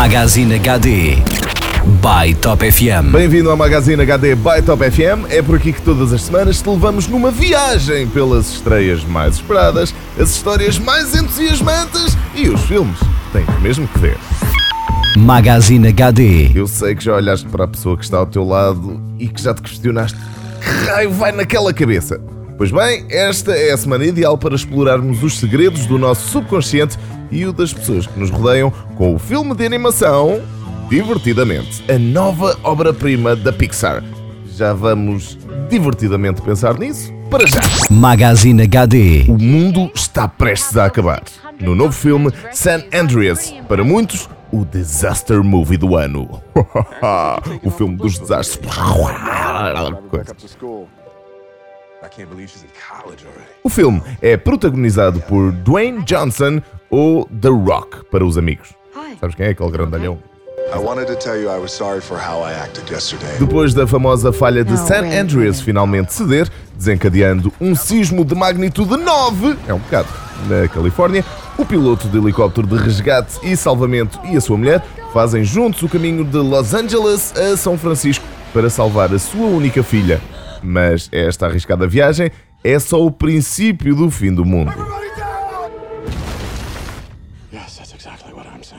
[0.00, 1.16] Magazine HD
[2.00, 3.10] by Top FM.
[3.10, 5.26] Bem-vindo ao Magazine HD by Top FM.
[5.28, 9.92] É por aqui que todas as semanas te levamos numa viagem pelas estreias mais esperadas,
[10.16, 14.16] as histórias mais entusiasmantes e os filmes que tens mesmo que ver.
[15.16, 16.52] Magazine HD.
[16.54, 19.42] Eu sei que já olhaste para a pessoa que está ao teu lado e que
[19.42, 22.20] já te questionaste que raio vai naquela cabeça.
[22.58, 26.98] Pois bem, esta é a semana ideal para explorarmos os segredos do nosso subconsciente
[27.30, 30.42] e o das pessoas que nos rodeiam com o filme de animação
[30.88, 34.02] Divertidamente, a nova obra-prima da Pixar.
[34.46, 37.12] Já vamos divertidamente pensar nisso?
[37.30, 37.60] Para já!
[37.90, 39.26] Magazine HD.
[39.28, 41.22] O mundo está prestes a acabar.
[41.60, 46.42] No novo filme San Andreas, para muitos, o disaster movie do ano.
[47.62, 48.66] o filme dos desastres.
[53.62, 58.74] O filme é protagonizado por Dwayne Johnson ou The Rock para os amigos.
[59.20, 60.18] Sabes quem é aquele grandalhão?
[63.38, 69.56] Depois da famosa falha de San Andreas finalmente ceder, desencadeando um sismo de magnitude 9,
[69.66, 70.08] é um bocado,
[70.46, 71.24] na Califórnia,
[71.56, 75.88] o piloto de helicóptero de resgate e salvamento e a sua mulher fazem juntos o
[75.88, 80.20] caminho de Los Angeles a São Francisco para salvar a sua única filha.
[80.62, 82.30] Mas esta arriscada viagem
[82.64, 84.72] é só o princípio do fim do mundo.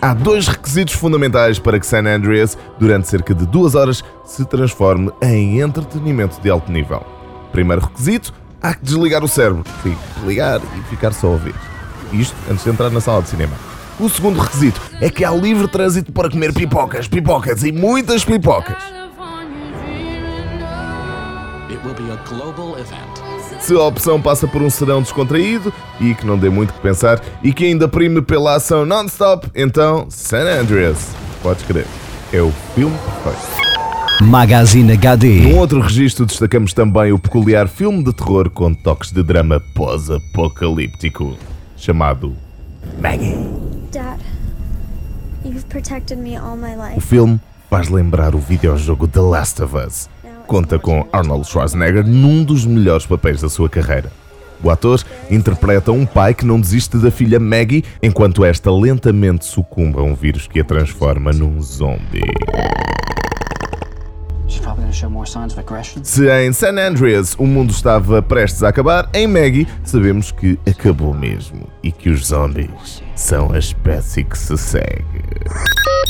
[0.00, 5.10] Há dois requisitos fundamentais para que San Andreas, durante cerca de duas horas, se transforme
[5.22, 7.04] em entretenimento de alto nível.
[7.50, 8.32] Primeiro requisito,
[8.62, 9.64] há que desligar o cérebro.
[9.82, 11.54] Sim, ligar e ficar só a ouvir.
[12.12, 13.54] Isto antes de entrar na sala de cinema.
[13.98, 19.05] O segundo requisito é que há livre trânsito para comer pipocas, pipocas e muitas pipocas.
[23.60, 27.20] Se a opção passa por um serão descontraído e que não dê muito que pensar
[27.42, 31.10] e que ainda prime pela ação non-stop, então San Andreas,
[31.42, 31.86] podes crer,
[32.32, 33.66] é o filme perfeito.
[34.22, 35.40] Magazine HD.
[35.40, 41.36] Num outro registro destacamos também o peculiar filme de terror com toques de drama pós-apocalíptico,
[41.76, 42.34] chamado
[42.98, 43.36] Maggie.
[43.92, 44.18] Dad,
[45.44, 47.00] you've protected me all my O life.
[47.00, 50.08] filme faz lembrar o videojogo The Last of Us.
[50.46, 54.10] Conta com Arnold Schwarzenegger num dos melhores papéis da sua carreira.
[54.62, 59.98] O ator interpreta um pai que não desiste da filha Maggie enquanto esta lentamente sucumbe
[59.98, 62.22] a um vírus que a transforma num zombie.
[66.02, 71.12] Se em San Andreas o mundo estava prestes a acabar, em Maggie sabemos que acabou
[71.12, 75.22] mesmo e que os zombies são a espécie que se segue.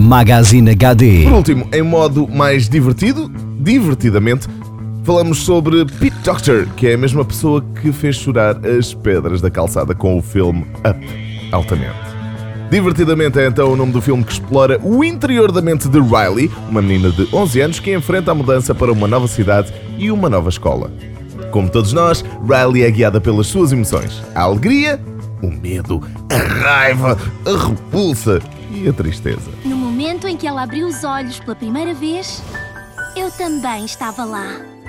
[0.00, 1.24] Magazine HD.
[1.24, 3.30] Por último, em modo mais divertido,
[3.60, 4.48] divertidamente,
[5.04, 9.50] falamos sobre Pete Doctor, que é a mesma pessoa que fez chorar as pedras da
[9.50, 11.94] calçada com o filme Up, altamente.
[12.70, 16.50] Divertidamente é então o nome do filme que explora o interior da mente de Riley,
[16.70, 20.30] uma menina de 11 anos que enfrenta a mudança para uma nova cidade e uma
[20.30, 20.90] nova escola.
[21.50, 24.98] Como todos nós, Riley é guiada pelas suas emoções: a alegria,
[25.42, 26.00] o medo,
[26.30, 28.40] a raiva, a repulsa
[28.72, 29.50] e a tristeza.
[30.00, 32.42] No momento em que ela abriu os olhos pela primeira vez,
[33.14, 34.46] eu também estava lá.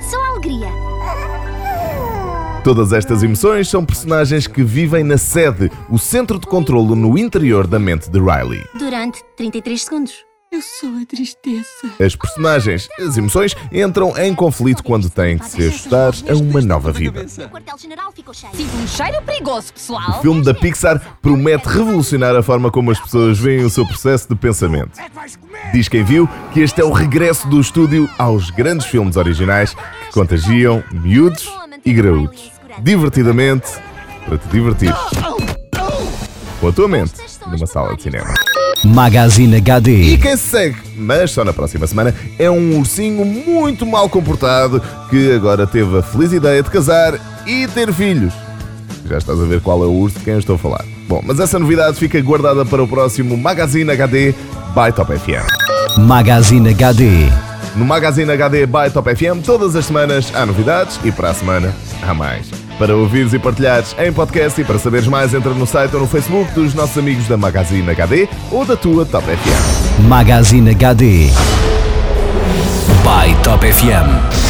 [0.10, 0.70] Só alegria.
[2.64, 7.68] Todas estas emoções são personagens que vivem na sede, o centro de controlo no interior
[7.68, 8.64] da mente de Riley.
[8.74, 10.31] Durante 33 segundos.
[10.51, 11.66] Eu sou a tristeza.
[11.97, 16.91] As personagens, as emoções, entram em conflito quando têm que se ajustar a uma nova
[16.91, 17.22] vida.
[17.23, 20.09] Um cheiro perigoso, pessoal.
[20.09, 24.28] O filme da Pixar promete revolucionar a forma como as pessoas veem o seu processo
[24.28, 24.91] de pensamento.
[25.72, 30.12] Diz quem viu que este é o regresso do estúdio aos grandes filmes originais que
[30.12, 31.50] contagiam miúdos
[31.85, 32.51] e graúdos.
[32.81, 33.72] Divertidamente,
[34.25, 34.94] para te divertir.
[36.59, 37.13] Com a tua mente,
[37.47, 38.50] numa sala de cinema.
[38.84, 40.18] Magazine E HD.
[40.18, 45.31] quem se segue, mas só na próxima semana, é um ursinho muito mal comportado que
[45.34, 47.14] agora teve a feliz ideia de casar
[47.46, 48.34] e ter filhos.
[49.08, 50.86] Já estás a ver qual é o urso de quem eu estou a falar.
[51.08, 54.34] Bom, mas essa novidade fica guardada para o próximo Magazine HD
[54.74, 55.45] by Top FM.
[56.00, 57.10] Magazine HD.
[57.75, 61.74] No Magazine HD by Top FM, todas as semanas há novidades e para a semana
[62.01, 62.70] há mais.
[62.81, 66.07] Para ouvires e partilhares em podcast e para saberes mais, entra no site ou no
[66.07, 70.07] Facebook dos nossos amigos da Magazine HD ou da tua Top FM.
[70.07, 71.28] Magazine HD.
[73.04, 74.41] By Top FM.